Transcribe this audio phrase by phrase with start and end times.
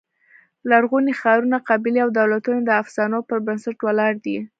[0.69, 4.37] لرغوني ښارونه، قبیلې او دولتونه د افسانو پر بنسټ ولاړ دي.